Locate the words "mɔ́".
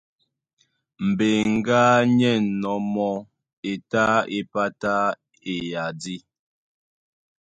2.93-3.13